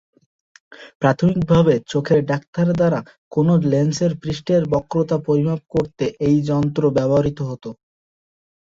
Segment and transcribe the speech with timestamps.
[1.01, 2.99] প্রাথমিকভাবে, চোখের ডাক্তার দ্বারা
[3.31, 7.65] কোনো লেন্সের পৃষ্ঠের বক্রতা পরিমাপ করতে এই যন্ত্র ব্যবহৃত হত।